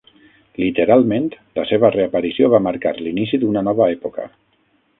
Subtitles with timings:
[0.61, 1.27] Literalment,
[1.59, 4.27] la seva reaparició va marcar l'inici d'una nova època.